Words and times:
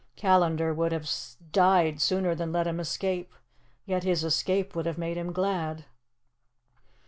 Callandar 0.15 0.73
would 0.73 0.91
have 0.91 1.07
died 1.51 2.01
sooner 2.01 2.33
than 2.33 2.51
let 2.51 2.65
him 2.65 2.79
escape, 2.79 3.35
yet 3.85 4.01
his 4.03 4.23
escape 4.23 4.75
would 4.75 4.87
have 4.87 4.97
made 4.97 5.15
him 5.15 5.31
glad. 5.31 5.85